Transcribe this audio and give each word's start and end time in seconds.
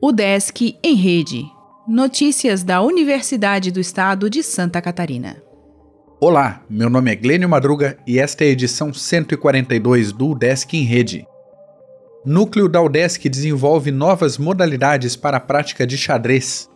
O 0.00 0.10
Desk 0.10 0.76
em 0.82 0.94
Rede. 0.94 1.44
Notícias 1.86 2.62
da 2.62 2.82
Universidade 2.82 3.70
do 3.70 3.80
Estado 3.80 4.28
de 4.28 4.42
Santa 4.42 4.82
Catarina. 4.82 5.42
Olá, 6.20 6.62
meu 6.68 6.90
nome 6.90 7.12
é 7.12 7.16
Glênio 7.16 7.48
Madruga 7.48 7.96
e 8.06 8.18
esta 8.18 8.44
é 8.44 8.48
a 8.48 8.50
edição 8.50 8.92
142 8.92 10.12
do 10.12 10.34
Desk 10.34 10.74
em 10.74 10.82
Rede. 10.82 11.26
Núcleo 12.24 12.68
da 12.68 12.80
UDESC 12.80 13.28
desenvolve 13.28 13.90
novas 13.90 14.38
modalidades 14.38 15.16
para 15.16 15.38
a 15.38 15.40
prática 15.40 15.86
de 15.86 15.98
xadrez. 15.98 16.68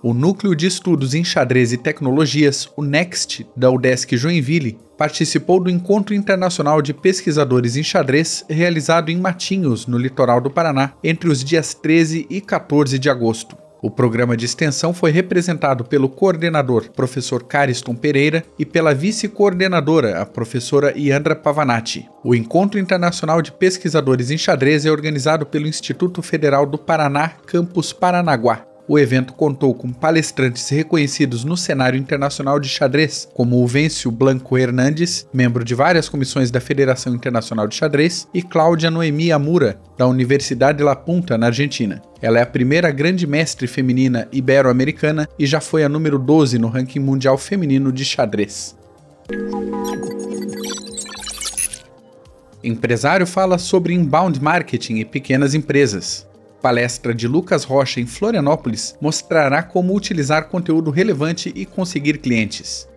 O 0.00 0.14
Núcleo 0.14 0.54
de 0.54 0.64
Estudos 0.64 1.12
em 1.12 1.24
Xadrez 1.24 1.72
e 1.72 1.76
Tecnologias, 1.76 2.68
o 2.76 2.84
NEXT, 2.84 3.44
da 3.56 3.68
UDESC 3.68 4.16
Joinville, 4.16 4.78
participou 4.96 5.58
do 5.58 5.68
Encontro 5.68 6.14
Internacional 6.14 6.80
de 6.80 6.94
Pesquisadores 6.94 7.76
em 7.76 7.82
Xadrez 7.82 8.44
realizado 8.48 9.10
em 9.10 9.16
Matinhos, 9.16 9.88
no 9.88 9.98
litoral 9.98 10.40
do 10.40 10.50
Paraná, 10.50 10.92
entre 11.02 11.28
os 11.28 11.42
dias 11.42 11.74
13 11.74 12.28
e 12.30 12.40
14 12.40 12.96
de 12.96 13.10
agosto. 13.10 13.56
O 13.82 13.90
programa 13.90 14.36
de 14.36 14.44
extensão 14.44 14.94
foi 14.94 15.10
representado 15.10 15.84
pelo 15.84 16.08
coordenador, 16.08 16.90
professor 16.90 17.42
Cariston 17.44 17.94
Pereira, 17.94 18.44
e 18.56 18.64
pela 18.64 18.94
vice-coordenadora, 18.94 20.20
a 20.20 20.26
professora 20.26 20.96
Iandra 20.96 21.34
Pavanati. 21.34 22.08
O 22.24 22.34
Encontro 22.34 22.78
Internacional 22.78 23.42
de 23.42 23.50
Pesquisadores 23.52 24.30
em 24.30 24.38
Xadrez 24.38 24.84
é 24.86 24.90
organizado 24.90 25.46
pelo 25.46 25.68
Instituto 25.68 26.22
Federal 26.22 26.66
do 26.66 26.76
Paraná, 26.76 27.32
Campus 27.46 27.92
Paranaguá, 27.92 28.67
o 28.88 28.98
evento 28.98 29.34
contou 29.34 29.74
com 29.74 29.92
palestrantes 29.92 30.68
reconhecidos 30.70 31.44
no 31.44 31.56
cenário 31.56 31.98
internacional 31.98 32.58
de 32.58 32.68
xadrez, 32.68 33.28
como 33.34 33.62
o 33.62 33.66
Vêncio 33.66 34.10
Blanco 34.10 34.56
Hernandes, 34.56 35.28
membro 35.32 35.62
de 35.62 35.74
várias 35.74 36.08
comissões 36.08 36.50
da 36.50 36.60
Federação 36.60 37.14
Internacional 37.14 37.68
de 37.68 37.76
Xadrez, 37.76 38.26
e 38.32 38.42
Cláudia 38.42 38.90
Noemi 38.90 39.30
Amura, 39.30 39.78
da 39.98 40.06
Universidade 40.06 40.82
La 40.82 40.96
Punta, 40.96 41.36
na 41.36 41.46
Argentina. 41.46 42.00
Ela 42.22 42.38
é 42.38 42.42
a 42.42 42.46
primeira 42.46 42.90
grande 42.90 43.26
mestre 43.26 43.66
feminina 43.66 44.26
ibero-americana 44.32 45.28
e 45.38 45.46
já 45.46 45.60
foi 45.60 45.84
a 45.84 45.88
número 45.88 46.18
12 46.18 46.58
no 46.58 46.68
ranking 46.68 47.00
mundial 47.00 47.36
feminino 47.36 47.92
de 47.92 48.04
xadrez. 48.04 48.76
Empresário 52.62 53.26
fala 53.26 53.56
sobre 53.56 53.94
inbound 53.94 54.42
marketing 54.42 54.96
e 54.96 55.04
pequenas 55.04 55.54
empresas. 55.54 56.27
Palestra 56.60 57.14
de 57.14 57.28
Lucas 57.28 57.64
Rocha 57.64 58.00
em 58.00 58.06
Florianópolis 58.06 58.96
mostrará 59.00 59.62
como 59.62 59.94
utilizar 59.94 60.48
conteúdo 60.48 60.90
relevante 60.90 61.52
e 61.54 61.64
conseguir 61.64 62.18
clientes. 62.18 62.88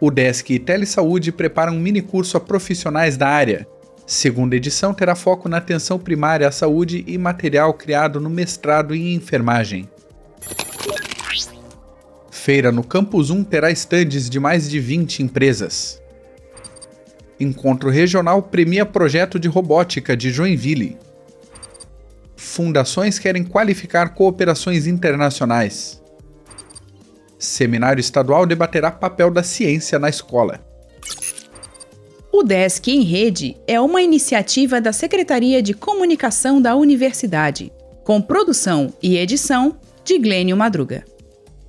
O 0.00 0.10
Desk 0.10 0.50
e 0.50 0.58
Telesaúde 0.58 1.30
preparam 1.30 1.74
um 1.74 1.80
mini 1.80 2.02
curso 2.02 2.36
a 2.36 2.40
profissionais 2.40 3.16
da 3.16 3.28
área. 3.28 3.66
Segunda 4.06 4.56
edição 4.56 4.92
terá 4.92 5.14
foco 5.14 5.48
na 5.48 5.58
atenção 5.58 5.98
primária 5.98 6.46
à 6.46 6.52
saúde 6.52 7.04
e 7.06 7.16
material 7.16 7.72
criado 7.72 8.20
no 8.20 8.28
mestrado 8.28 8.94
em 8.94 9.14
enfermagem. 9.14 9.88
Feira 12.30 12.70
no 12.70 12.84
Campus 12.84 13.30
1 13.30 13.44
terá 13.44 13.70
estandes 13.70 14.28
de 14.28 14.38
mais 14.38 14.68
de 14.68 14.78
20 14.78 15.22
empresas. 15.22 16.02
Encontro 17.40 17.88
Regional 17.88 18.42
premia 18.42 18.84
projeto 18.84 19.38
de 19.38 19.48
robótica 19.48 20.14
de 20.16 20.30
Joinville 20.30 20.98
fundações 22.54 23.18
querem 23.18 23.44
qualificar 23.44 24.14
cooperações 24.14 24.86
internacionais. 24.86 26.00
Seminário 27.38 28.00
estadual 28.00 28.46
debaterá 28.46 28.90
papel 28.90 29.30
da 29.30 29.42
ciência 29.42 29.98
na 29.98 30.08
escola. 30.08 30.64
O 32.32 32.42
Desk 32.42 32.88
em 32.88 33.02
Rede 33.02 33.56
é 33.66 33.80
uma 33.80 34.02
iniciativa 34.02 34.80
da 34.80 34.92
Secretaria 34.92 35.62
de 35.62 35.74
Comunicação 35.74 36.60
da 36.60 36.74
Universidade, 36.74 37.72
com 38.04 38.20
produção 38.20 38.92
e 39.02 39.16
edição 39.16 39.76
de 40.04 40.18
Glênio 40.18 40.56
Madruga. 40.56 41.04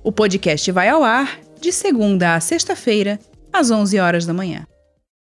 O 0.02 0.12
podcast 0.12 0.70
vai 0.70 0.88
ao 0.88 1.02
ar 1.02 1.40
de 1.60 1.72
segunda 1.72 2.34
a 2.34 2.40
sexta-feira, 2.40 3.18
às 3.52 3.70
11 3.70 3.98
horas 3.98 4.26
da 4.26 4.32
manhã. 4.32 4.66